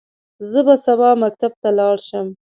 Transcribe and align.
زه 0.49 0.59
به 0.67 0.75
سبا 0.85 1.09
مکتب 1.23 1.51
ته 1.61 1.69
لاړ 1.77 1.95
شم. 2.07 2.27